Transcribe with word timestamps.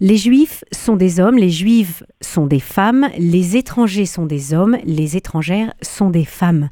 Les 0.00 0.16
juifs 0.16 0.64
sont 0.72 0.96
des 0.96 1.20
hommes, 1.20 1.36
les 1.36 1.50
juives 1.50 2.04
sont 2.20 2.46
des 2.46 2.60
femmes, 2.60 3.08
les 3.18 3.56
étrangers 3.56 4.06
sont 4.06 4.26
des 4.26 4.52
hommes, 4.52 4.76
les 4.84 5.16
étrangères 5.16 5.72
sont 5.82 6.10
des 6.10 6.24
femmes. 6.24 6.68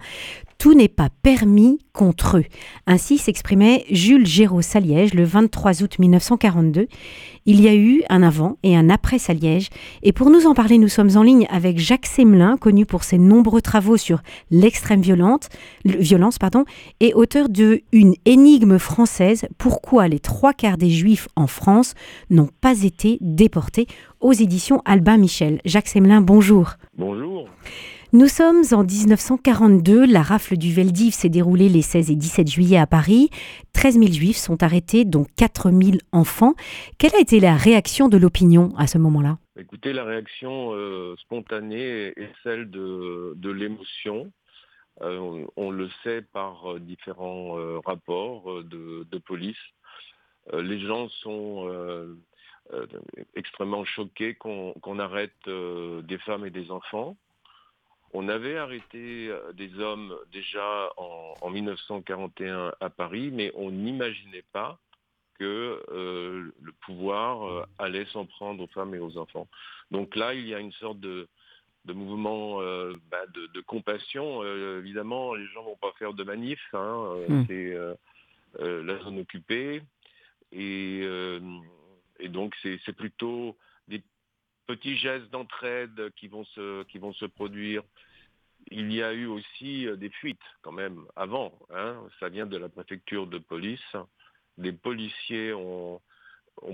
Tout 0.62 0.75
n'est 0.75 0.87
pas 0.87 1.08
permis 1.25 1.81
contre 1.92 2.37
eux. 2.37 2.44
Ainsi 2.87 3.18
s'exprimait 3.18 3.84
Jules 3.91 4.28
Géraud 4.28 4.62
Saliège 4.62 5.12
le 5.12 5.25
23 5.25 5.83
août 5.83 5.99
1942. 5.99 6.87
Il 7.46 7.60
y 7.60 7.67
a 7.67 7.75
eu 7.75 8.05
un 8.09 8.23
avant 8.23 8.59
et 8.62 8.77
un 8.77 8.89
après 8.89 9.19
Saliège. 9.19 9.71
Et 10.05 10.12
pour 10.12 10.30
nous 10.30 10.46
en 10.46 10.55
parler, 10.55 10.79
nous 10.79 10.87
sommes 10.87 11.17
en 11.17 11.25
ligne 11.25 11.48
avec 11.51 11.80
Jacques 11.80 12.07
Semelin, 12.07 12.57
connu 12.59 12.87
pour 12.87 13.03
ses 13.03 13.19
nombreux 13.19 13.61
travaux 13.61 13.96
sur 13.96 14.23
l'extrême 14.53 15.01
violence, 15.01 15.48
et 17.01 17.13
auteur 17.13 17.49
de 17.49 17.81
Une 17.91 18.15
énigme 18.25 18.79
française, 18.79 19.47
pourquoi 19.59 20.07
les 20.07 20.21
trois 20.21 20.53
quarts 20.53 20.79
des 20.79 20.91
juifs 20.91 21.27
en 21.35 21.49
France 21.49 21.95
n'ont 22.31 22.51
pas 22.61 22.85
été 22.85 23.19
déportés 23.21 23.89
aux 24.21 24.33
éditions 24.33 24.81
Albin 24.85 25.17
Michel. 25.17 25.61
Jacques 25.64 25.89
Semelin, 25.89 26.21
bonjour. 26.21 26.75
Bonjour. 26.96 27.49
Nous 28.14 28.29
sommes 28.29 28.61
en 28.72 28.84
1942, 28.84 30.04
la 30.04 30.21
rafle 30.21 30.58
du 30.58 30.71
Veldiv 30.71 31.14
s'est 31.14 31.30
déroulée 31.30 31.71
les 31.71 31.80
16 31.80 32.10
et 32.10 32.14
17 32.14 32.46
juillet 32.46 32.76
à 32.76 32.86
Paris. 32.86 33.30
13 33.72 33.98
000 33.98 34.12
juifs 34.12 34.36
sont 34.36 34.62
arrêtés, 34.62 35.06
dont 35.06 35.24
4 35.38 35.70
000 35.70 35.92
enfants. 36.12 36.52
Quelle 36.98 37.14
a 37.14 37.20
été 37.20 37.40
la 37.40 37.56
réaction 37.56 38.10
de 38.10 38.18
l'opinion 38.18 38.68
à 38.76 38.86
ce 38.86 38.98
moment-là? 38.98 39.38
Écoutez, 39.58 39.94
la 39.94 40.04
réaction 40.04 40.74
euh, 40.74 41.14
spontanée 41.20 42.12
est 42.14 42.32
celle 42.42 42.70
de, 42.70 43.50
l'émotion. 43.50 44.30
Euh, 45.00 45.46
on 45.56 45.70
le 45.70 45.88
sait 46.04 46.20
par 46.20 46.70
euh, 46.70 46.80
différents 46.80 47.56
rapports 47.86 48.62
de, 48.62 49.18
police. 49.24 49.56
les 50.52 50.80
gens 50.80 51.08
sont 51.08 51.66
extrêmement 53.34 53.86
choqués 53.86 54.34
qu'on 54.34 54.98
arrête 54.98 55.32
des 55.46 56.18
femmes 56.18 56.44
et 56.44 56.50
des 56.50 56.70
enfants. 56.70 57.16
On 58.14 58.28
avait 58.28 58.56
arrêté 58.56 59.28
euh, 59.28 59.52
des 59.52 59.78
hommes 59.78 60.14
déjà 60.32 60.91
en, 60.96 61.50
1941 61.50 62.72
à 62.80 62.91
Paris, 62.91 63.30
mais 63.32 63.50
on 63.54 63.70
n'imaginait 63.70 64.44
pas 64.52 64.78
que 65.38 65.82
euh, 65.91 66.52
le 66.60 66.72
pouvoir 66.84 67.44
euh, 67.44 67.64
allait 67.78 68.04
s'en 68.06 68.27
prendre 68.27 68.62
aux 68.62 68.69
femmes 68.69 68.94
et 68.94 68.98
aux 68.98 69.16
enfants. 69.16 69.48
Donc 69.91 70.14
là, 70.14 70.34
il 70.34 70.46
y 70.46 70.54
a 70.54 70.60
une 70.60 70.72
sorte 70.72 71.00
de, 71.00 71.27
mouvement 71.86 72.58
bah, 73.10 73.24
de, 73.34 73.60
compassion. 73.62 74.44
évidemment, 74.78 75.34
les 75.34 75.47
gens 75.48 75.62
ne 75.62 75.66
vont 75.66 75.78
pas 75.80 75.92
faire 75.98 76.14
de 76.14 76.24
manif, 76.24 76.60
hein, 76.72 77.16
hmm. 77.28 77.44
c'est 77.48 77.74
la 78.60 78.98
zone 79.00 79.19
occupée. 79.19 79.82
Et, 80.52 81.00
et 82.20 82.28
donc, 82.28 82.54
c'est 82.62 82.97
plutôt 82.97 83.56
petits 84.66 84.96
gestes 84.96 85.30
d'entraide 85.30 86.12
qui 86.16 86.28
vont 86.28 86.44
se, 86.44 87.27
produire. 87.27 87.82
Il 88.70 88.92
y 88.92 89.02
a 89.02 89.12
eu 89.12 89.27
aussi 89.27 89.86
euh, 89.86 89.96
des 89.96 90.10
fuites 90.10 90.38
quand 90.62 90.72
même 90.72 91.04
avant. 91.16 91.52
Hein. 91.70 92.00
Ça 92.20 92.28
vient 92.28 92.46
de 92.46 92.56
la 92.56 92.69
préfecture 92.69 93.27
de 93.27 93.38
police. 93.38 93.96
Des 94.58 94.72
policiers 94.72 95.52
ont, 95.52 96.00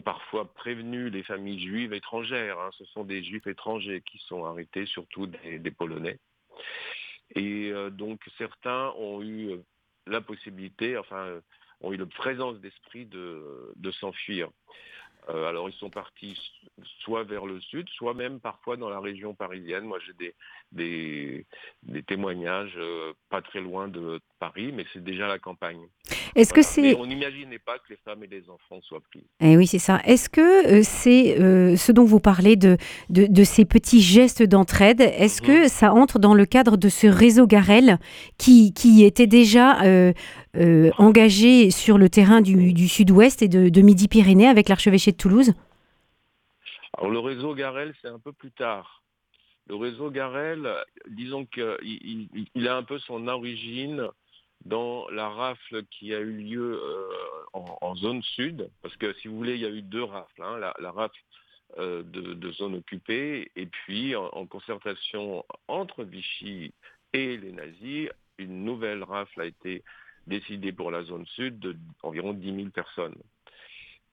parfois 0.05 0.53
prévenu 0.53 1.09
les 1.09 1.23
familles 1.23 1.61
juives 1.61 1.95
étrangères. 1.95 2.59
Hein. 2.61 2.71
Ce 2.79 2.85
sont 2.87 3.05
des 3.05 3.23
juifs 3.23 3.47
étrangers 3.47 4.03
qui 4.03 4.19
sont 4.19 4.45
arrêtés, 4.45 4.87
surtout 4.87 5.27
des, 5.27 5.71
Polonais. 5.71 6.19
Et 7.35 7.71
euh, 7.71 7.91
donc 7.91 8.21
certains 8.37 8.93
ont 8.97 9.23
eu 9.23 9.51
euh, 9.51 9.59
la 10.07 10.21
possibilité, 10.21 10.99
enfin, 10.99 11.41
ont 11.81 11.93
eu 11.93 11.97
la 11.97 12.07
présence 12.07 12.59
d'esprit 12.61 13.07
de, 13.07 13.73
de 13.77 13.91
s'enfuir. 13.93 14.51
Euh, 15.31 15.47
alors 15.47 15.69
ils 15.69 15.75
sont 15.75 15.91
partis 15.91 16.39
soit 17.01 17.25
vers 17.25 17.45
le 17.45 17.61
sud, 17.61 17.89
soit 17.91 18.15
même 18.15 18.41
parfois 18.41 18.77
dans 18.77 18.89
la 18.89 19.01
région 19.01 19.35
parisienne. 19.35 19.85
Moi 19.85 19.99
j'ai 20.01 20.35
des, 20.73 21.47
témoignages 22.07 22.75
euh, 22.77 23.13
pas 23.29 23.43
très 23.43 23.61
loin 23.61 23.89
de 23.89 24.21
Paris, 24.39 24.73
mais 24.73 24.85
c'est 24.93 25.03
déjà 25.03 25.27
la 25.27 25.39
campagne. 25.39 25.81
Est-ce 26.35 26.55
que 26.55 26.63
c'est... 26.63 26.95
on 26.97 27.07
n'imaginait 27.07 27.59
pas 27.59 27.79
que 27.79 27.91
les 27.91 27.99
femmes 28.05 28.23
et 28.25 28.27
les 28.27 28.49
enfants 28.49 28.81
soient 28.83 29.01
pris. 29.01 29.25
Eh 29.41 29.57
oui, 29.57 29.67
c'est 29.67 29.79
ça. 29.79 30.01
Est-ce 30.05 30.29
que 30.29 30.41
euh, 30.41 30.83
c'est 30.83 31.37
ce 31.77 31.93
dont 31.93 32.05
vous 32.05 32.21
parlez 32.21 32.57
de, 32.57 32.77
de, 33.11 33.45
ces 33.45 33.65
petits 33.65 34.01
gestes 34.01 34.43
d'entraide, 34.43 35.01
est-ce 35.01 35.43
que 35.43 35.63
mhm. 35.63 35.69
ça 35.69 35.93
entre 35.93 36.19
dans 36.19 36.35
le 36.35 36.47
cadre 36.47 36.77
de 36.77 36.89
ce 36.89 37.07
réseau 37.07 37.47
Garel 37.47 37.99
qui, 38.39 38.73
qui 38.73 39.05
était 39.05 39.27
déjà 39.27 39.79
euh, 40.57 40.91
engagé 40.99 41.71
sur 41.71 41.99
le 41.99 42.09
terrain 42.09 42.41
du, 42.41 42.89
sud-ouest 42.89 43.43
et 43.43 43.49
de, 43.49 43.81
Midi-Pyrénées 43.81 44.49
avec 44.49 44.69
l'archevêché 44.69 45.13
de 45.13 45.17
Toulouse? 45.17 45.53
Alors 46.97 47.11
le 47.11 47.19
réseau 47.19 47.55
Garel, 47.55 47.95
c'est 48.01 48.09
un 48.09 48.19
peu 48.19 48.33
plus 48.33 48.51
tard. 48.51 49.03
Le 49.69 49.77
réseau 49.77 50.11
Garel, 50.11 50.69
disons 51.11 51.45
qu'il 51.45 52.29
il, 52.55 52.69
a 52.69 52.77
un 52.77 52.83
peu 52.83 52.99
son 52.99 53.29
origine 53.29 54.09
dans 54.65 55.09
la 55.11 55.29
rafle 55.29 55.85
qui 55.87 56.15
a 56.15 56.21
eu 56.21 56.33
lieu 56.33 56.81
euh, 56.83 57.09
en, 57.53 57.95
zone 57.97 58.23
sud, 58.23 58.71
parce 58.83 58.97
que 58.97 59.13
si 59.15 59.29
vous 59.29 59.37
voulez, 59.37 59.55
il 59.55 59.61
y 59.61 59.67
a 59.67 59.71
eu 59.71 59.83
deux 59.83 60.03
rafles, 60.03 60.43
hein. 60.43 60.59
la, 60.59 60.91
rafle 60.91 61.19
euh, 61.79 62.03
de, 62.03 62.51
zone 62.53 62.75
occupée, 62.75 63.51
et 63.57 63.67
puis 63.67 64.15
en, 64.17 64.47
concertation 64.47 65.45
entre 65.69 66.05
Vichy 66.05 66.73
et 67.13 67.37
les 67.37 67.53
nazis, 67.53 68.11
une 68.39 68.65
nouvelle 68.65 69.03
rafle 69.03 69.41
a 69.41 69.47
été 69.47 69.83
décidé 70.27 70.73
pour 70.73 70.91
la 70.91 71.03
zone 71.05 71.27
sud 71.27 71.59
d'environ 72.03 72.33
10 72.35 72.55
000 72.55 72.69
personnes. 72.71 73.17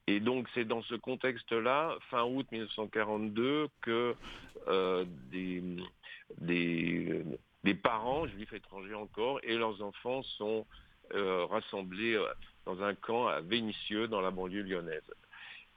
Et 0.08 0.20
donc 0.20 0.48
c'est 0.54 0.66
dans 0.66 0.84
ce 0.84 0.96
contexte-là, 0.96 1.98
fin 2.10 2.24
août 2.24 2.46
1942, 2.52 3.68
que 3.82 4.16
euh, 4.68 5.06
des, 5.32 7.24
parents, 7.74 8.28
juifs 8.28 8.54
étrangers 8.54 8.94
encore, 8.94 9.40
et 9.44 9.58
leurs 9.58 9.82
enfants 9.82 10.22
sont 10.38 10.66
euh, 11.14 11.46
rassemblés 11.46 12.16
euh, 12.16 12.28
dans 12.66 12.82
un 12.84 12.96
camp 12.96 13.28
à 13.28 13.42
Vénissieux, 13.42 14.08
dans 14.08 14.22
la 14.22 14.32
banlieue 14.32 14.64
lyonnaise. 14.64 15.10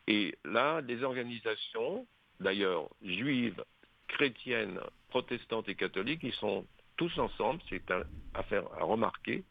Et 0.06 0.36
là, 0.44 0.82
des 0.82 1.02
organisations, 1.02 2.06
d'ailleurs 2.40 2.88
juives, 3.02 3.62
chrétiennes, 4.08 4.80
protestantes 5.08 5.68
et 5.68 5.74
catholiques, 5.74 6.22
ils 6.22 6.32
sont 6.34 6.66
tous 6.96 7.16
ensemble, 7.18 7.60
c'est 7.68 7.82
une 7.90 8.04
affaire 8.34 8.64
à 8.78 8.84
remarquer, 8.84 9.44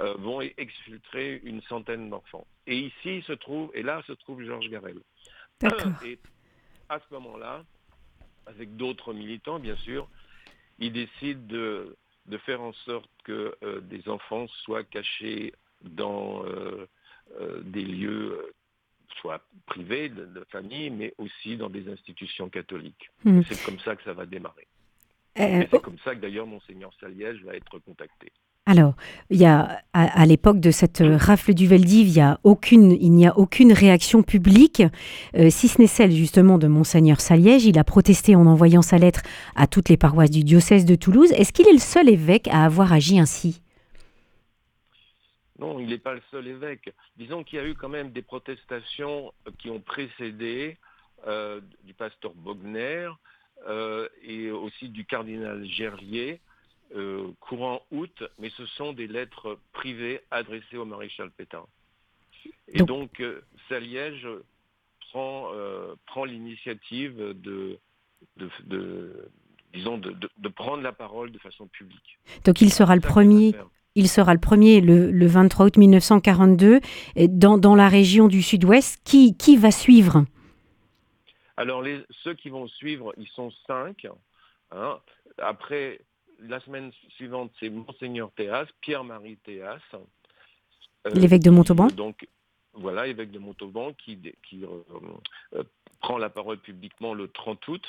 euh, 0.00 0.14
vont 0.18 0.40
exfiltrer 0.40 1.40
une 1.44 1.62
centaine 1.62 2.10
d'enfants. 2.10 2.46
Et 2.66 2.76
ici 2.78 3.22
se 3.22 3.32
trouve, 3.32 3.70
et 3.74 3.82
là 3.82 4.02
se 4.06 4.12
trouve 4.12 4.42
Georges 4.42 4.68
Garel. 4.68 5.00
Et 6.04 6.18
à 6.88 7.00
ce 7.00 7.14
moment-là, 7.14 7.64
avec 8.46 8.76
d'autres 8.76 9.12
militants 9.12 9.58
bien 9.58 9.76
sûr, 9.76 10.08
il 10.78 10.92
décide 10.92 11.46
de, 11.46 11.96
de 12.26 12.38
faire 12.38 12.60
en 12.60 12.72
sorte 12.72 13.10
que 13.24 13.56
euh, 13.62 13.80
des 13.80 14.08
enfants 14.08 14.46
soient 14.64 14.84
cachés 14.84 15.54
dans 15.82 16.44
euh, 16.44 16.86
des 17.62 17.84
lieux 17.84 18.52
soit 19.20 19.42
privés 19.66 20.08
de, 20.08 20.44
famille, 20.50 20.90
mais 20.90 21.14
aussi 21.18 21.56
dans 21.56 21.70
des 21.70 21.88
institutions 21.88 22.48
catholiques. 22.48 23.10
Hmm. 23.24 23.40
C'est 23.48 23.64
comme 23.64 23.78
ça 23.80 23.96
que 23.96 24.02
ça 24.02 24.12
va 24.12 24.26
démarrer. 24.26 24.66
c'est 25.34 25.68
oh. 25.72 25.80
comme 25.80 25.98
ça 26.00 26.14
que 26.14 26.20
d'ailleurs 26.20 26.46
Monseigneur 26.46 26.92
Saliège 27.00 27.42
va 27.44 27.54
être 27.54 27.78
contacté. 27.78 28.32
Alors, 28.68 28.94
il 29.30 29.38
y 29.38 29.46
a, 29.46 29.80
à, 29.92 30.26
l'époque 30.26 30.58
de 30.58 30.72
cette 30.72 31.00
rafle 31.00 31.54
du 31.54 31.68
Veldiv, 31.68 32.08
il 32.08 32.14
n'y 33.12 33.26
a 33.26 33.32
aucune, 33.36 33.72
réaction 33.72 34.24
publique, 34.24 34.82
euh, 35.36 35.50
si 35.50 35.68
ce 35.68 35.80
n'est 35.80 35.86
celle 35.86 36.10
justement 36.10 36.58
de 36.58 36.66
monseigneur 36.66 37.20
Saliège. 37.20 37.64
Il 37.64 37.78
a 37.78 37.84
protesté 37.84 38.34
en 38.34 38.44
envoyant 38.44 38.82
sa 38.82 38.98
lettre 38.98 39.22
à 39.54 39.68
toutes 39.68 39.88
les 39.88 39.96
paroisses 39.96 40.32
du 40.32 40.42
diocèse 40.42 40.84
de 40.84 40.96
Toulouse. 40.96 41.30
Est-ce 41.30 41.52
qu'il 41.52 41.68
est 41.68 41.72
le 41.72 41.78
seul 41.78 42.08
évêque 42.08 42.48
à 42.48 42.64
avoir 42.64 42.92
agi 42.92 43.20
ainsi? 43.20 43.62
Non, 45.60 45.78
il 45.78 45.86
n'est 45.86 45.98
pas 45.98 46.14
le 46.14 46.22
seul 46.32 46.48
évêque. 46.48 46.92
Disons 47.16 47.44
qu'il 47.44 47.60
y 47.60 47.62
a 47.62 47.66
eu 47.66 47.74
quand 47.74 47.88
même 47.88 48.10
des 48.10 48.22
protestations 48.22 49.32
qui 49.58 49.70
ont 49.70 49.80
précédé 49.80 50.76
euh, 51.28 51.60
du 51.84 51.94
pasteur 51.94 52.32
Bogner 52.34 53.10
euh, 53.68 54.08
et 54.24 54.50
aussi 54.50 54.88
du 54.88 55.04
cardinal 55.04 55.64
Gerlier 55.66 56.40
euh, 56.94 57.32
courant 57.40 57.82
août, 57.90 58.22
mais 58.38 58.48
ce 58.50 58.64
sont 58.66 58.92
des 58.92 59.06
lettres 59.06 59.58
privées 59.72 60.20
adressées 60.30 60.76
au 60.76 60.84
maréchal 60.84 61.30
Pétain. 61.30 61.64
Et 62.68 62.82
donc, 62.82 63.20
euh, 63.20 63.40
Saliège 63.68 64.28
prend, 65.10 65.50
euh, 65.52 65.94
prend 66.06 66.24
l'initiative 66.24 67.16
de, 67.18 67.78
de, 68.36 69.30
disons, 69.74 69.98
de, 69.98 70.48
prendre 70.48 70.82
la 70.82 70.92
parole 70.92 71.32
de 71.32 71.38
façon 71.38 71.66
publique. 71.66 72.18
Donc 72.44 72.60
il 72.60 72.72
sera 72.72 72.94
le 72.94 73.00
premier. 73.00 73.54
Il 73.98 74.08
sera 74.08 74.34
le 74.34 74.40
premier 74.40 74.82
le, 74.82 75.26
23 75.26 75.66
août 75.66 75.76
1942 75.78 76.80
dans, 77.28 77.56
dans 77.56 77.74
la 77.74 77.88
région 77.88 78.28
du 78.28 78.42
sud-ouest. 78.42 79.00
Qui, 79.04 79.36
qui 79.36 79.56
va 79.56 79.70
suivre? 79.70 80.24
Alors 81.56 81.80
les, 81.82 82.04
ceux 82.22 82.34
qui 82.34 82.50
vont 82.50 82.68
suivre, 82.68 83.14
ils 83.16 83.28
sont 83.28 83.50
cinq. 83.66 84.06
Hein. 84.70 84.98
Après, 85.38 86.00
la 86.40 86.60
semaine 86.60 86.92
suivante, 87.10 87.52
c'est 87.58 87.70
Monseigneur 87.70 88.30
Théas, 88.32 88.66
Pierre-Marie 88.80 89.38
Théas. 89.38 89.80
Euh, 89.94 91.10
L'évêque 91.14 91.42
de 91.42 91.50
Montauban? 91.50 91.88
Donc, 91.88 92.26
voilà, 92.74 93.06
évêque 93.06 93.30
de 93.30 93.38
Montauban, 93.38 93.92
qui, 93.94 94.20
qui 94.46 94.64
prend 96.00 96.18
la 96.18 96.28
parole 96.28 96.58
publiquement 96.58 97.14
le 97.14 97.28
30 97.28 97.66
août, 97.68 97.86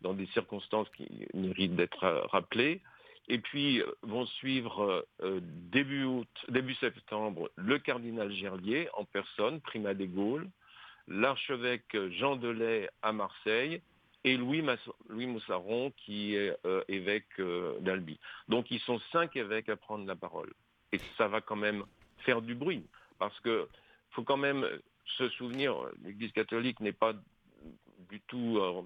dans 0.00 0.12
des 0.12 0.26
circonstances 0.26 0.88
qui 0.96 1.26
méritent 1.34 1.76
d'être 1.76 2.06
rappelées. 2.30 2.80
Et 3.28 3.38
puis 3.38 3.82
vont 4.02 4.26
suivre 4.26 5.06
début 5.72 6.04
août, 6.04 6.28
début 6.50 6.74
septembre, 6.74 7.50
le 7.56 7.78
cardinal 7.78 8.30
Gerlier 8.32 8.88
en 8.94 9.04
personne, 9.04 9.60
primat 9.60 9.94
des 9.94 10.08
Gaules, 10.08 10.46
l'archevêque 11.08 11.96
Jean 12.18 12.36
Delay 12.36 12.90
à 13.02 13.12
Marseille 13.12 13.80
et 14.24 14.36
Louis, 14.36 14.62
Moussaron 15.10 15.92
qui 15.96 16.34
est 16.34 16.56
euh, 16.64 16.82
évêque 16.88 17.38
euh, 17.38 17.78
d'Albi. 17.80 18.18
Donc 18.48 18.70
ils 18.70 18.80
sont 18.80 18.98
cinq 19.12 19.36
évêques 19.36 19.68
à 19.68 19.76
prendre 19.76 20.06
la 20.06 20.16
parole. 20.16 20.52
Et 20.92 21.00
ça 21.18 21.28
va 21.28 21.40
quand 21.40 21.56
même 21.56 21.84
faire 22.18 22.40
du 22.40 22.54
bruit, 22.54 22.86
parce 23.18 23.38
que 23.40 23.68
faut 24.10 24.22
quand 24.22 24.36
même 24.36 24.66
se 25.18 25.28
souvenir, 25.30 25.76
l'Église 26.02 26.32
catholique 26.32 26.80
n'est 26.80 26.92
pas 26.92 27.12
du 28.10 28.20
tout... 28.22 28.58
Euh, 28.58 28.82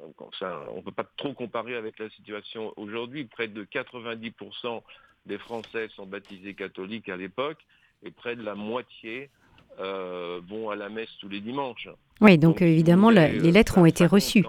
on 0.00 0.76
ne 0.76 0.80
peut 0.82 0.90
pas 0.90 1.08
trop 1.16 1.32
comparer 1.32 1.76
avec 1.76 1.98
la 2.00 2.10
situation 2.10 2.72
aujourd'hui. 2.76 3.24
Près 3.24 3.46
de 3.46 3.64
90% 3.64 4.82
des 5.26 5.38
Français 5.38 5.88
sont 5.94 6.06
baptisés 6.06 6.54
catholiques 6.54 7.08
à 7.08 7.16
l'époque, 7.16 7.58
et 8.02 8.10
près 8.10 8.34
de 8.34 8.42
la 8.42 8.56
moitié 8.56 9.30
euh, 9.80 10.40
vont 10.48 10.70
à 10.70 10.76
la 10.76 10.88
messe 10.88 11.08
tous 11.20 11.28
les 11.28 11.40
dimanches. 11.40 11.88
Oui, 12.20 12.38
donc, 12.38 12.62
évidemment, 12.62 13.10
les 13.10 13.38
euh, 13.38 13.50
lettres 13.50 13.78
ont 13.78 13.86
été 13.86 14.06
reçues. 14.06 14.44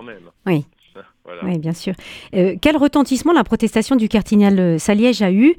Oui. 0.46 0.66
Oui, 1.42 1.58
bien 1.58 1.72
sûr. 1.72 1.94
Euh, 2.36 2.58
quel 2.62 2.76
retentissement 2.76 3.32
la 3.32 3.46
protestation 3.46 3.96
du 3.96 4.10
cardinal 4.10 4.78
Saliège 4.78 5.22
a 5.22 5.32
eu, 5.32 5.56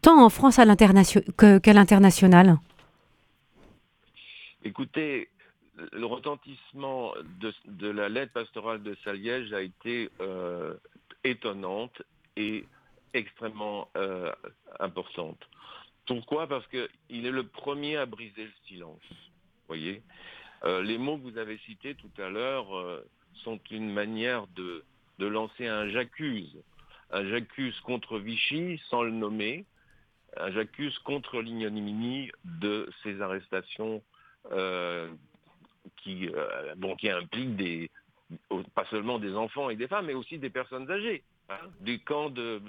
tant 0.00 0.24
en 0.24 0.30
France 0.30 0.56
qu'à 0.56 0.64
l'international? 0.64 2.56
Écoutez, 4.64 5.28
le 5.92 6.06
retentissement 6.06 7.12
de, 7.66 7.88
la 7.90 8.08
lettre 8.08 8.32
pastorale 8.32 8.82
de 8.82 8.96
Saliège 9.04 9.52
a 9.52 9.60
été 9.60 10.08
étonnante 11.22 12.02
et 12.38 12.64
extrêmement 13.12 13.88
importante. 14.80 15.38
Pourquoi? 16.08 16.46
Parce 16.46 16.66
qu'il 16.68 17.26
est 17.26 17.30
le 17.30 17.46
premier 17.46 17.98
à 17.98 18.06
briser 18.06 18.44
le 18.44 18.52
silence. 18.66 19.02
Voyez? 19.66 20.02
Euh, 20.64 20.82
Les 20.82 20.96
mots 20.96 21.18
que 21.18 21.22
vous 21.22 21.38
avez 21.38 21.58
cités 21.58 21.94
tout 21.94 22.10
à 22.20 22.30
l'heure 22.30 22.74
euh, 22.76 23.06
sont 23.44 23.60
une 23.70 23.92
manière 23.92 24.46
de, 24.56 24.84
lancer 25.18 25.66
un 25.66 25.88
j'accuse. 25.90 26.56
Un 27.10 27.28
j'accuse 27.28 27.78
contre 27.80 28.18
Vichy 28.18 28.80
sans 28.88 29.02
le 29.02 29.10
nommer. 29.10 29.66
Un 30.38 30.50
j'accuse 30.50 30.98
contre 31.00 31.42
l'ignominie 31.42 32.30
de 32.44 32.88
ces 33.02 33.20
arrestations 33.20 34.02
euh, 34.52 35.10
qui, 35.98 36.30
impliquent 37.10 37.90
pas 38.74 38.86
seulement 38.86 39.18
des 39.18 39.34
enfants 39.34 39.68
et 39.68 39.76
des 39.76 39.88
femmes, 39.88 40.06
mais 40.06 40.14
aussi 40.14 40.38
des 40.38 40.50
personnes 40.50 40.90
âgées. 40.90 41.22
Hein, 41.50 41.70
du 41.80 41.98
camp 42.00 42.28
de, 42.28 42.60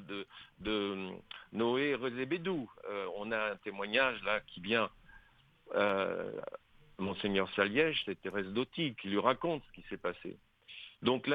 Noé 1.52 1.96
Rezébédou. 1.96 2.72
Euh, 2.90 3.08
on 3.18 3.30
a 3.34 3.52
un 3.52 3.56
témoignage 3.58 4.24
là 4.24 4.40
qui 4.40 4.62
vient, 4.62 4.90
euh, 5.76 6.31
Monseigneur 6.98 7.54
Saliège, 7.56 8.02
c'est 8.06 8.22
Thérèse 8.22 8.48
Doty 8.48 8.96
qui 8.96 9.10
lui 9.10 9.20
raconte 9.20 9.64
ce 9.68 9.74
qui 9.74 9.86
s'est 9.90 9.98
passé. 9.98 10.38
Donc 11.02 11.30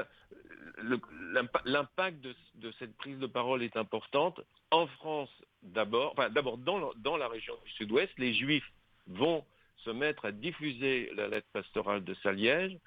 l'impact 1.67 2.21
de, 2.23 2.73
cette 2.79 2.97
prise 2.97 3.19
de 3.19 3.27
parole 3.27 3.63
est 3.63 3.77
importante. 3.77 4.41
En 4.71 4.87
France, 4.87 5.31
d'abord, 5.63 6.13
enfin, 6.13 6.31
d'abord 6.31 6.57
dans, 6.57 6.95
dans 6.97 7.19
la 7.19 7.29
région 7.29 7.55
du 7.63 7.71
sud-ouest, 7.73 8.13
les 8.17 8.33
Juifs 8.33 8.73
vont 9.07 9.45
se 9.85 9.91
mettre 9.91 10.25
à 10.25 10.33
diffuser 10.33 11.13
la 11.15 11.29
lettre 11.29 11.49
pastorale 11.53 12.05
de 12.05 12.15
Saliège. 12.23 12.79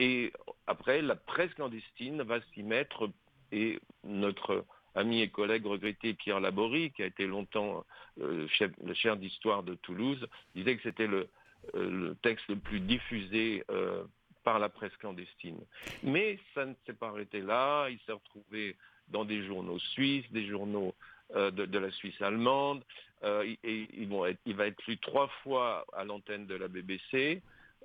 Et 0.00 0.32
après, 0.66 1.02
la 1.02 1.14
presse 1.14 1.54
clandestine 1.54 2.22
va 2.22 2.40
s'y 2.52 2.64
mettre 2.64 3.08
et 3.52 3.78
notre 4.04 4.64
ami 4.94 5.20
et 5.20 5.28
collègue 5.28 5.66
regretté 5.66 6.14
Pierre 6.14 6.40
Laborie, 6.40 6.90
qui 6.90 7.02
a 7.02 7.06
été 7.06 7.26
longtemps 7.26 7.84
euh, 8.20 8.46
le 8.84 8.94
chef 8.94 9.18
d'histoire 9.18 9.62
de 9.62 9.74
Toulouse, 9.74 10.26
disait 10.54 10.76
que 10.76 10.82
c'était 10.82 11.06
le, 11.06 11.28
euh, 11.74 12.14
texte 12.22 12.46
le 12.48 12.56
plus 12.56 12.80
diffusé 12.80 13.64
euh, 13.70 14.04
par 14.44 14.58
la 14.58 14.68
presse 14.68 14.94
clandestine. 14.96 15.60
Mais 16.02 16.38
ça 16.54 16.66
ne 16.66 16.74
s'est 16.84 16.94
pas 16.94 17.08
arrêté 17.08 17.40
là, 17.40 17.88
il 17.88 17.98
s'est 18.00 18.12
retrouvé 18.12 18.76
dans 19.08 19.24
des 19.24 19.44
journaux 19.46 19.78
suisses, 19.78 20.30
des 20.32 20.46
journaux 20.46 20.94
de, 21.34 21.78
la 21.78 21.90
Suisse 21.92 22.20
allemande, 22.20 22.84
il 23.24 24.54
va 24.54 24.66
être 24.66 24.86
lu 24.86 24.98
trois 24.98 25.28
fois 25.42 25.86
à 25.94 26.04
l'antenne 26.04 26.46
de 26.46 26.54
la 26.54 26.68
BBC, 26.68 27.40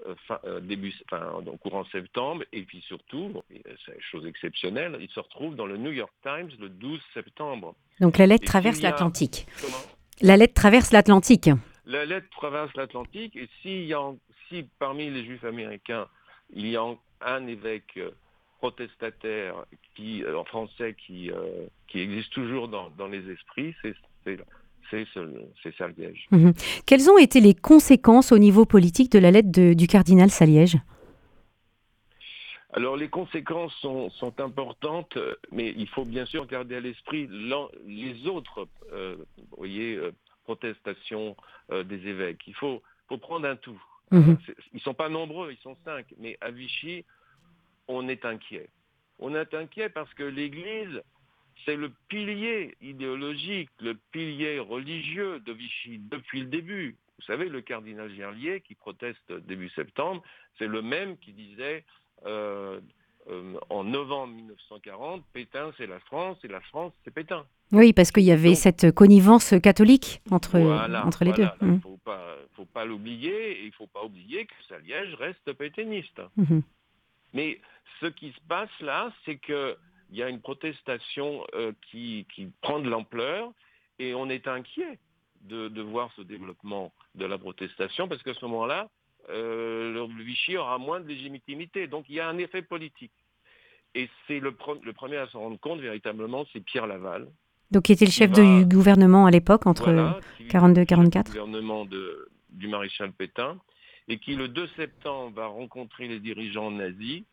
euh, 0.06 0.16
euh, 0.46 0.60
début, 0.60 0.94
enfin, 1.06 1.42
courant 1.62 1.86
septembre, 1.86 2.44
et 2.52 2.64
puis 2.64 2.82
surtout, 2.82 3.42
une 3.50 4.02
chose 4.12 4.26
exceptionnelle, 4.26 4.98
il 5.00 5.10
se 5.10 5.20
retrouve 5.20 5.56
dans 5.56 5.66
le 5.66 5.78
New 5.78 5.92
York 5.92 6.14
Times 6.24 6.50
le 6.60 6.70
12 6.70 7.00
septembre. 7.14 7.76
Donc 8.00 8.18
la 8.18 8.28
lettre 8.28 8.46
traverse 8.46 8.82
l'Atlantique. 8.82 9.48
La 10.22 10.38
lettre 10.38 10.54
traverse 10.54 10.92
l'Atlantique. 10.92 11.50
La 11.86 12.06
lettre 12.06 12.28
traverse 12.32 12.74
l'Atlantique, 12.76 13.36
et 13.36 13.50
si, 13.62 13.92
si 14.50 14.68
parmi 14.80 15.10
les 15.10 15.24
Juifs 15.24 15.44
américains, 15.44 16.08
il 16.54 16.68
y 16.68 16.76
a 16.76 16.84
un 17.22 17.48
évêque 17.48 17.98
euh, 17.98 18.12
protestataire 18.60 19.66
qui, 19.96 20.24
en 20.26 20.46
français 20.46 20.96
qui, 20.96 21.32
qui 21.88 22.00
existe 22.00 22.34
toujours 22.34 22.68
dans, 22.68 22.90
dans 22.92 23.08
les 23.08 23.30
esprits, 23.30 23.76
c'est 23.84 23.96
c'est 24.90 25.76
Saliège. 25.78 26.28
Mhm. 26.32 26.54
Quelles 26.86 27.10
ont 27.10 27.18
été 27.18 27.40
les 27.40 27.54
conséquences 27.54 28.32
au 28.32 28.38
niveau 28.38 28.66
politique 28.66 29.12
de 29.12 29.20
la 29.20 29.32
lettre 29.32 29.50
du 29.52 29.88
cardinal 29.88 30.30
Saliège? 30.30 30.78
Alors 32.74 32.96
les 32.96 33.10
conséquences 33.10 33.74
sont, 33.82 34.12
importantes, 34.40 35.18
mais 35.52 35.74
il 35.76 35.88
faut 35.88 36.06
bien 36.06 36.26
sûr 36.26 36.46
garder 36.46 36.76
à 36.76 36.80
l'esprit 36.80 37.28
les 37.86 38.28
autres 38.28 38.68
euh, 38.94 39.16
voyez, 39.58 39.96
euh, 39.96 40.12
protestations 40.44 41.36
euh, 41.72 41.84
des 41.84 42.08
évêques. 42.08 42.42
Il 42.46 42.56
faut, 42.56 42.82
prendre 43.22 43.48
un 43.48 43.56
tout. 43.56 43.82
Mhm. 44.12 44.38
Ils 44.74 44.76
ne 44.76 44.80
sont 44.80 44.94
pas 44.94 45.10
nombreux, 45.10 45.52
ils 45.52 45.62
sont 45.64 45.76
cinq, 45.84 46.06
mais 46.20 46.38
à 46.42 46.52
Vichy, 46.52 47.04
on 47.88 48.08
est 48.10 48.26
inquiet. 48.26 48.70
On 49.20 49.34
est 49.34 49.54
inquiet 49.54 49.90
parce 49.90 50.14
que 50.14 50.24
l'Église 50.24 51.02
c'est 51.66 51.76
le 51.76 51.92
pilier 52.10 52.76
idéologique, 52.82 53.70
le 53.82 53.96
pilier 54.12 54.60
religieux 54.60 55.40
de 55.40 55.54
Vichy 55.54 56.00
depuis 56.00 56.42
le 56.42 56.48
début. 56.48 56.96
Vous 57.20 57.26
savez, 57.26 57.50
le 57.50 57.62
cardinal 57.62 58.14
Gerlier, 58.14 58.62
qui 58.62 58.76
proteste 58.76 59.32
début 59.48 59.70
septembre, 59.70 60.22
c'est 60.58 60.68
le 60.68 60.82
même 60.82 61.18
qui 61.18 61.34
disait 61.34 61.84
euh, 62.26 62.80
euh, 63.30 63.54
en 63.70 63.84
novembre 63.84 64.34
1940, 64.34 65.24
Pétain 65.34 65.72
c'est 65.78 65.88
la 65.88 66.00
France 66.00 66.38
et 66.44 66.48
la 66.48 66.62
France 66.62 66.94
c'est 67.04 67.14
Pétain. 67.14 67.46
Oui, 67.74 67.92
parce 67.92 68.12
qu'il 68.12 68.24
y 68.24 68.32
avait 68.32 68.56
cette 68.56 68.92
connivence 68.94 69.54
catholique 69.62 70.22
entre, 70.32 70.58
entre 71.04 71.26
les 71.26 71.34
deux. 71.34 71.48
Il 71.62 71.74
ne 71.74 71.80
faut 71.80 72.00
pas, 72.06 72.38
faut 72.56 72.66
pas 72.66 72.86
l'oublier 72.86 73.60
et 73.60 73.64
il 73.64 73.68
ne 73.68 73.74
faut 73.74 73.88
pas 73.88 74.06
oublier 74.06 74.46
que 74.46 74.54
Saliège 74.70 75.14
reste 75.16 75.52
pétainiste. 75.52 76.22
Mhm. 76.38 76.62
Mais 77.34 77.60
ce 78.00 78.06
qui 78.06 78.32
se 78.32 78.40
passe 78.48 78.70
là, 78.80 79.12
c'est 79.26 79.36
que 79.36 79.76
il 80.12 80.18
y 80.18 80.24
a 80.24 80.30
une 80.30 80.42
protestation 80.42 81.46
euh, 81.54 81.74
qui, 81.90 82.26
prend 82.62 82.80
de 82.80 82.90
l'ampleur 82.90 83.52
et 84.00 84.14
on 84.14 84.30
est 84.30 84.48
inquiet 84.48 85.00
de, 85.42 85.82
voir 85.82 86.12
ce 86.16 86.22
développement 86.22 86.92
de 87.16 87.26
la 87.26 87.38
protestation 87.38 88.08
parce 88.08 88.22
qu'à 88.24 88.34
ce 88.34 88.46
moment-là, 88.46 88.90
euh, 89.30 90.08
le 90.08 90.24
Vichy 90.24 90.58
aura 90.58 90.78
moins 90.78 91.00
de 91.00 91.08
légitimité. 91.08 91.88
Donc 91.88 92.06
il 92.10 92.16
y 92.16 92.20
a 92.20 92.28
un 92.28 92.38
effet 92.38 92.62
politique. 92.62 93.12
Et 93.96 94.10
c'est 94.28 94.40
le, 94.40 94.52
premier 94.52 95.18
à 95.18 95.28
s'en 95.28 95.40
rendre 95.40 95.60
compte 95.60 95.80
véritablement, 95.80 96.46
c'est 96.54 96.60
Pierre 96.60 96.88
Laval. 96.88 97.28
Donc 97.72 97.84
qui 97.84 97.94
était 97.94 98.06
le 98.06 98.12
chef 98.12 98.32
du 98.32 98.66
gouvernement 98.66 99.26
à 99.26 99.32
l'époque 99.32 99.66
entre 99.66 100.20
42 100.50 100.82
et 100.82 100.86
44 100.86 101.34
Le 101.34 101.42
gouvernement 101.42 101.86
du 102.50 102.68
maréchal 102.68 103.12
Pétain 103.12 103.58
et 104.08 104.20
qui 104.20 104.36
le 104.36 104.48
2 104.48 104.68
septembre 104.78 105.36
va 105.36 105.48
rencontrer 105.48 106.08
les 106.08 106.20
dirigeants 106.20 106.72
nazis 106.72 107.24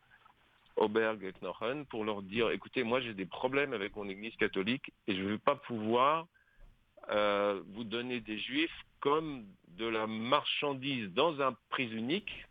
Auberg 0.77 1.23
et 1.23 1.33
Knochen 1.33 1.85
pour 1.85 2.03
leur 2.03 2.21
dire 2.21 2.49
écoutez, 2.51 2.83
moi 2.83 2.99
j'ai 2.99 3.13
des 3.13 3.25
problèmes 3.25 3.73
avec 3.73 3.95
mon 3.95 4.07
église 4.09 4.35
catholique 4.35 4.91
et 5.07 5.15
je 5.15 5.21
ne 5.21 5.29
veux 5.29 5.37
pas 5.37 5.55
pouvoir 5.55 6.27
euh, 7.11 7.61
vous 7.75 7.83
donner 7.83 8.19
des 8.19 8.39
juifs 8.39 8.75
comme 8.99 9.43
de 9.77 9.87
la 9.87 10.07
marchandise 10.07 11.13
dans 11.13 11.39
un 11.41 11.55
prix 11.69 11.87
unique 11.91 12.47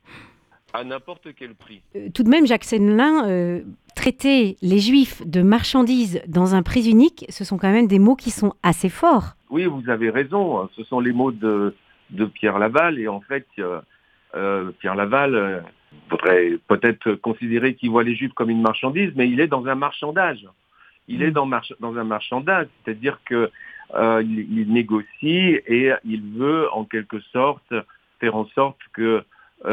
à 0.72 0.84
n'importe 0.84 1.28
quel 1.36 1.54
prix. 1.54 1.82
Euh, 1.96 2.08
tout 2.14 2.22
de 2.22 2.28
même, 2.28 2.46
Jacques 2.46 2.64
Sénelin, 2.64 3.28
euh, 3.28 3.62
traiter 3.96 4.56
les 4.62 4.78
juifs 4.78 5.26
de 5.26 5.42
marchandises 5.42 6.22
dans 6.28 6.54
un 6.54 6.62
prix 6.62 6.88
unique, 6.88 7.26
ce 7.30 7.44
sont 7.44 7.58
quand 7.58 7.72
même 7.72 7.88
des 7.88 7.98
mots 7.98 8.16
qui 8.16 8.30
sont 8.30 8.54
assez 8.62 8.88
forts. 8.88 9.34
Oui, 9.50 9.64
vous 9.64 9.88
avez 9.88 10.10
raison. 10.10 10.68
Ce 10.76 10.84
sont 10.84 11.00
les 11.00 11.12
mots 11.12 11.32
de, 11.32 11.74
de 12.10 12.24
Pierre 12.26 12.58
Laval. 12.58 12.98
Et 12.98 13.08
en 13.08 13.20
fait, 13.20 13.46
Pierre 13.52 14.94
Laval 14.94 15.64
faudrait 16.08 16.58
peut-être 16.68 17.14
considérer 17.14 17.74
qu'il 17.74 17.90
voit 17.90 18.04
les 18.04 18.14
juifs 18.14 18.32
comme 18.34 18.50
une 18.50 18.62
marchandise, 18.62 19.12
mais 19.16 19.28
il 19.28 19.40
est 19.40 19.46
dans 19.46 19.66
un 19.66 19.74
marchandage. 19.74 20.46
Il 21.08 21.22
est 21.22 21.30
mm. 21.30 21.34
dans, 21.34 21.50
dans 21.80 21.96
un 21.96 22.04
marchandage, 22.04 22.66
c'est-à-dire 22.84 23.18
qu'il 23.26 23.50
euh, 23.94 24.22
il, 24.22 24.72
négocie 24.72 25.60
et 25.66 25.92
il 26.04 26.22
veut 26.36 26.72
en 26.72 26.84
quelque 26.84 27.20
sorte 27.32 27.74
faire 28.20 28.36
en 28.36 28.46
sorte 28.54 28.78
qu'il 28.94 29.24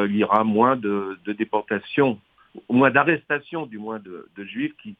y 0.10 0.24
aura 0.24 0.44
moins 0.44 0.75
de, 0.75 1.18
déportations, 1.38 2.20
moins 2.70 2.92
d'arrestations 2.92 3.66
du 3.66 3.78
moins 3.78 4.00
de, 4.00 4.44
juifs 4.46 4.74
qui, 4.82 4.96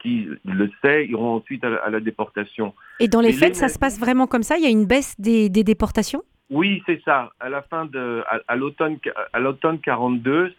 qui 0.00 0.28
le 0.44 0.70
sait, 0.82 1.06
iront 1.06 1.36
ensuite 1.36 1.64
à 1.64 1.90
la, 1.90 2.00
déportation. 2.00 2.74
Et 3.00 3.08
dans 3.08 3.20
les 3.20 3.32
faits, 3.32 3.56
ça 3.56 3.68
se 3.68 3.78
passe 3.78 3.98
vraiment 3.98 4.26
comme 4.26 4.42
ça? 4.42 4.56
Il 4.56 4.64
y 4.64 4.66
a 4.66 4.70
une 4.70 4.86
baisse 4.86 5.14
des, 5.18 5.48
déportations? 5.48 6.22
Oui, 6.50 6.82
c'est 6.86 7.02
ça. 7.04 7.32
À 7.40 7.48
la 7.48 7.62
fin 7.62 7.86
de, 7.86 8.22
à, 8.46 8.56
l'automne, 8.56 8.98
à 9.32 9.40
l'automne 9.40 9.80
42, 9.80 10.54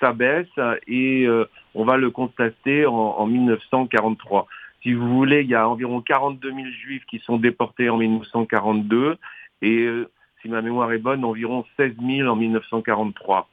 ça 0.00 0.12
baisse 0.12 0.48
et 0.86 1.28
on 1.74 1.84
va 1.84 1.96
le 1.96 2.10
constater 2.10 2.86
en, 2.86 2.92
en 2.92 3.26
1943. 3.26 4.48
Si 4.82 4.92
vous 4.92 5.08
voulez, 5.08 5.42
il 5.42 5.48
y 5.48 5.54
a 5.54 5.68
environ 5.68 6.00
42 6.00 6.52
000 6.52 6.66
juifs 6.70 7.04
qui 7.06 7.18
sont 7.18 7.36
déportés 7.36 7.90
en 7.90 7.96
1942 7.98 9.18
et, 9.62 9.82
euh, 9.82 10.08
si 10.40 10.48
ma 10.48 10.62
mémoire 10.62 10.92
est 10.92 10.98
bonne, 10.98 11.24
environ 11.24 11.64
16 11.76 11.94
000 12.00 12.28
en 12.28 12.36
1943. 12.36 13.48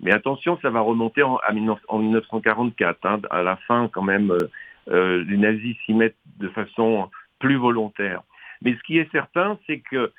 Mais 0.00 0.12
attention, 0.12 0.58
ça 0.60 0.70
va 0.70 0.80
remonter 0.80 1.22
en, 1.22 1.40
en 1.88 1.98
1944. 1.98 3.06
Hein. 3.06 3.20
À 3.30 3.42
la 3.42 3.56
fin, 3.56 3.88
quand 3.88 4.02
même, 4.02 4.30
euh, 4.30 4.50
euh, 4.90 5.24
les 5.26 5.38
nazis 5.38 5.76
s'y 5.86 5.94
mettent 5.94 6.16
de 6.38 6.48
façon 6.48 7.10
plus 7.38 7.56
volontaire. 7.56 8.22
Mais 8.62 8.74
ce 8.74 8.82
qui 8.82 8.98
est 8.98 9.10
certain, 9.10 9.58
c'est 9.66 9.80
que 9.80 10.12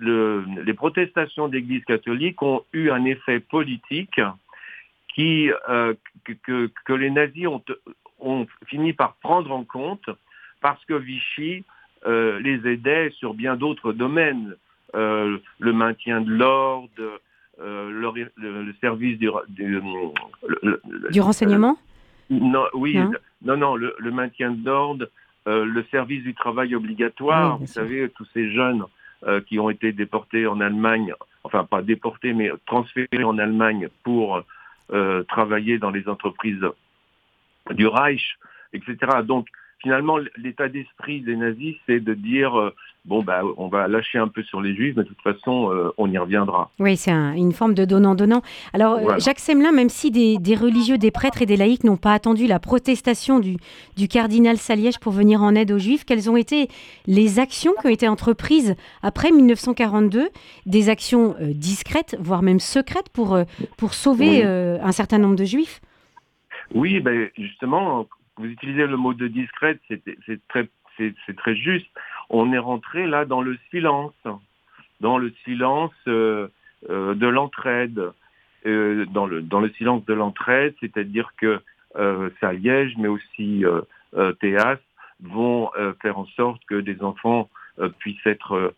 le, 0.00 0.44
les 0.64 0.74
protestations 0.74 1.48
d'Église 1.48 1.84
catholique 1.84 2.42
ont 2.42 2.62
eu 2.72 2.90
un 2.90 3.04
effet 3.04 3.40
politique 3.40 4.20
qui, 5.14 5.50
que, 6.24 6.70
que, 6.84 6.92
les 6.92 7.10
nazis 7.10 7.46
ont, 7.46 7.62
ont 8.20 8.46
fini 8.66 8.92
par 8.92 9.14
prendre 9.14 9.50
en 9.52 9.64
compte 9.64 10.08
parce 10.60 10.84
que 10.84 10.94
Vichy 10.94 11.64
euh, 12.06 12.38
les 12.40 12.66
aidait 12.70 13.10
sur 13.10 13.34
bien 13.34 13.56
d'autres 13.56 13.92
domaines, 13.92 14.54
euh, 14.94 15.38
le 15.58 15.72
maintien 15.72 16.20
de 16.20 16.30
l'ordre, 16.30 17.20
euh, 17.60 17.90
le, 18.36 18.74
service 18.80 19.18
du, 19.18 19.28
du, 21.10 21.20
renseignement 21.20 21.78
non, 22.30 22.64
Oui, 22.74 22.98
non, 23.42 23.56
non, 23.56 23.76
le, 23.76 24.10
maintien 24.10 24.50
de 24.50 24.64
l'ordre, 24.64 25.08
le 25.46 25.84
service 25.90 26.22
du 26.22 26.34
travail 26.34 26.74
obligatoire, 26.74 27.58
vous 27.58 27.66
savez, 27.66 28.10
tous 28.10 28.26
ces 28.34 28.52
jeunes 28.52 28.84
qui 29.46 29.58
ont 29.58 29.70
été 29.70 29.92
déportés 29.92 30.46
en 30.46 30.60
Allemagne, 30.60 31.14
enfin 31.42 31.64
pas 31.64 31.82
déportés, 31.82 32.32
mais 32.32 32.50
transférés 32.66 33.24
en 33.24 33.38
Allemagne 33.38 33.88
pour 34.02 34.42
travailler 35.28 35.78
dans 35.78 35.90
les 35.90 36.08
entreprises 36.08 36.64
du 37.70 37.86
Reich, 37.86 38.38
etc. 38.72 38.96
Donc 39.24 39.48
finalement, 39.82 40.18
l'état 40.36 40.68
d'esprit 40.68 41.20
des 41.20 41.36
nazis, 41.36 41.76
c'est 41.86 42.00
de 42.00 42.14
dire 42.14 42.58
euh, 42.58 42.74
bon 43.04 43.22
bah 43.22 43.42
on 43.56 43.68
va 43.68 43.88
lâcher 43.88 44.18
un 44.18 44.28
peu 44.28 44.42
sur 44.42 44.60
les 44.60 44.74
juifs, 44.74 44.94
mais 44.96 45.02
de 45.02 45.08
toute 45.08 45.20
façon 45.22 45.70
euh, 45.72 45.90
on 45.98 46.10
y 46.10 46.18
reviendra. 46.18 46.70
Oui, 46.78 46.96
c'est 46.96 47.12
une 47.12 47.52
forme 47.52 47.74
de 47.74 47.84
donnant-donnant. 47.84 48.42
Alors 48.72 48.94
euh, 48.94 49.18
Jacques 49.18 49.38
Semelin, 49.38 49.72
même 49.72 49.88
si 49.88 50.10
des, 50.10 50.54
religieux, 50.54 50.98
des 50.98 51.10
prêtres 51.10 51.42
et 51.42 51.46
des 51.46 51.56
laïcs 51.56 51.84
n'ont 51.84 51.96
pas 51.96 52.14
attendu 52.14 52.46
la 52.46 52.58
protestation 52.58 53.38
du, 53.38 53.56
du 53.96 54.08
cardinal 54.08 54.56
Saliège 54.56 54.98
pour 54.98 55.12
venir 55.12 55.42
en 55.42 55.54
aide 55.54 55.70
aux 55.70 55.78
juifs, 55.78 56.04
quelles 56.04 56.30
ont 56.30 56.36
été 56.36 56.68
les 57.06 57.38
actions 57.38 57.72
qui 57.80 57.86
ont 57.86 57.90
été 57.90 58.08
entreprises 58.08 58.74
après 59.02 59.30
1942, 59.30 60.28
des 60.64 60.88
actions 60.88 61.36
discrètes, 61.40 62.16
voire 62.18 62.42
même 62.42 62.60
secrètes 62.60 63.08
pour, 63.10 63.38
pour 63.76 63.94
sauver 63.94 64.42
un 64.42 64.92
certain 64.92 65.18
nombre 65.18 65.36
de 65.36 65.44
juifs? 65.44 65.80
Oui, 66.74 67.00
ben 67.00 67.28
justement, 67.36 68.08
vous 68.36 68.46
utilisez 68.46 68.86
le 68.86 68.96
mot 68.96 69.14
de 69.14 69.28
discrète, 69.28 69.80
c'est 69.88 70.46
très, 70.48 70.68
très 71.36 71.56
juste. 71.56 71.86
On 72.30 72.52
est 72.52 72.58
rentré 72.58 73.06
là 73.06 73.24
dans 73.24 73.40
le 73.40 73.58
silence, 73.70 74.14
dans 75.00 75.18
le 75.18 75.32
silence 75.44 75.92
euh, 76.08 76.48
euh, 76.90 77.14
de 77.14 77.26
l'entraide, 77.26 78.10
euh, 78.66 79.06
dans, 79.06 79.26
le, 79.26 79.42
dans 79.42 79.60
le 79.60 79.70
silence 79.70 80.04
de 80.06 80.14
l'entraide, 80.14 80.74
c'est-à-dire 80.80 81.32
que 81.36 81.60
Saliège, 82.40 82.94
mais 82.98 83.08
aussi 83.08 83.64
Théas, 84.40 84.76
vont 85.22 85.70
faire 86.02 86.18
en 86.18 86.26
sorte 86.26 86.62
que 86.66 86.74
des 86.74 87.02
enfants 87.02 87.48
puissent 87.98 88.26
être 88.26 88.74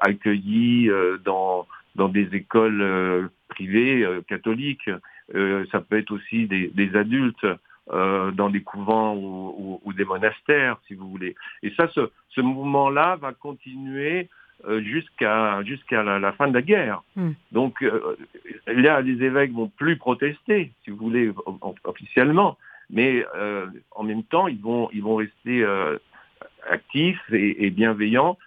accueillis 0.00 0.88
dans, 1.22 1.66
dans 1.96 2.08
des 2.08 2.34
écoles 2.34 3.28
privées 3.50 4.08
catholiques. 4.26 4.88
Euh, 5.34 5.64
ça 5.70 5.80
peut 5.80 5.98
être 5.98 6.10
aussi 6.10 6.46
des, 6.46 6.96
adultes 6.96 7.46
euh, 7.92 8.30
dans 8.30 8.50
des 8.50 8.62
couvents 8.62 9.16
ou, 9.16 9.92
des 9.92 10.04
monastères, 10.04 10.78
si 10.86 10.94
vous 10.94 11.10
voulez. 11.10 11.34
Et 11.62 11.70
ça, 11.70 11.88
ce, 11.88 12.40
mouvement-là 12.40 13.16
va 13.16 13.32
continuer 13.32 14.28
euh, 14.68 14.80
jusqu'à 14.82 15.62
jusqu'à 15.64 16.02
la, 16.02 16.32
fin 16.32 16.48
de 16.48 16.54
la 16.54 16.62
guerre. 16.62 17.02
Hmm. 17.16 17.32
Donc 17.52 17.84
là, 18.66 19.00
les 19.00 19.24
évêques 19.24 19.52
vont 19.52 19.68
plus 19.68 19.96
protester, 19.96 20.72
si 20.84 20.90
vous 20.90 20.96
voulez, 20.96 21.32
officiellement, 21.84 22.56
mais 22.90 23.24
en 23.90 24.04
même 24.04 24.22
temps, 24.22 24.46
ils 24.46 24.60
vont 24.60 24.88
ils 24.92 25.02
vont 25.02 25.16
rester 25.16 25.66
actifs 26.68 27.20
et, 27.32 27.66
et, 27.66 27.70
bienveillants. 27.70 28.38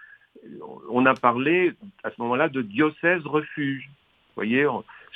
On 0.90 1.06
a 1.06 1.14
parlé 1.16 1.74
à 2.04 2.12
ce 2.12 2.16
moment-là 2.22 2.48
de 2.48 2.62
diocèse 2.62 3.26
refuge. 3.26 3.90
Vous 3.90 4.36
voyez, 4.36 4.66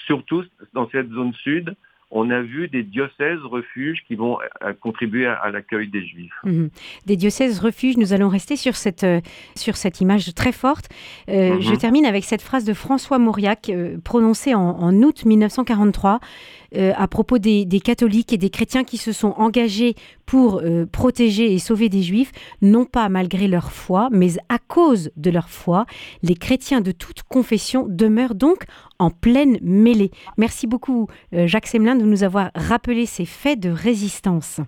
surtout 0.05 0.43
dans 0.73 0.89
cette 0.89 1.09
zone 1.11 1.33
sud, 1.33 1.75
on 2.09 2.29
a 2.29 2.41
vu 2.41 2.69
des 2.69 2.83
diocèses 2.83 3.41
refuges 3.43 4.03
qui 4.07 4.15
vont 4.15 4.37
euh, 4.63 4.73
contribuer 4.79 5.25
à, 5.25 5.49
l'accueil 5.51 5.89
des 5.89 6.05
juifs. 6.05 6.33
Mhm. 6.43 6.69
Des 7.05 7.17
diocèses 7.17 7.59
refuges, 7.59 7.97
nous 7.97 8.13
allons 8.13 8.29
rester 8.29 8.55
sur 8.55 8.75
cette, 8.75 9.03
euh, 9.03 9.19
sur 9.55 9.75
cette 9.75 9.99
image 9.99 10.33
très 10.33 10.53
forte. 10.53 10.89
Euh, 11.29 11.55
mhm. 11.55 11.61
Je 11.61 11.75
termine 11.75 12.05
avec 12.05 12.23
cette 12.23 12.41
phrase 12.41 12.63
de 12.63 12.73
François 12.73 13.19
Mauriac, 13.19 13.71
prononcée 14.03 14.55
en, 14.55 14.61
en, 14.61 14.93
août 15.03 15.25
1943. 15.25 16.19
Euh, 16.75 16.91
à 16.97 17.07
propos 17.07 17.37
des, 17.37 17.65
catholiques 17.81 18.33
et 18.33 18.37
des 18.37 18.49
chrétiens 18.49 18.83
qui 18.83 18.97
se 18.97 19.13
sont 19.13 19.33
engagés 19.37 19.95
pour 20.25 20.61
protéger 20.91 21.53
et 21.53 21.59
sauver 21.59 21.87
des 21.87 22.01
juifs, 22.01 22.33
non 22.61 22.83
pas 22.83 23.07
malgré 23.07 23.47
leur 23.47 23.71
foi, 23.71 24.09
mais 24.11 24.31
à 24.49 24.59
cause 24.59 25.09
de 25.15 25.29
leur 25.29 25.49
foi. 25.49 25.85
Les 26.23 26.35
chrétiens 26.35 26.81
de 26.81 26.91
toute 26.91 27.23
confession 27.23 27.85
demeurent 27.87 28.35
donc 28.35 28.65
en 28.99 29.09
pleine 29.09 29.57
mêlée. 29.61 30.11
Merci 30.37 30.67
beaucoup, 30.67 31.07
euh, 31.33 31.47
Jacques 31.47 31.67
Semelin, 31.67 31.95
de 31.95 32.05
nous 32.05 32.23
avoir 32.23 32.51
rappelé 32.55 33.05
ces 33.05 33.25
faits 33.25 33.59
de 33.59 33.69
résistance. 33.69 34.61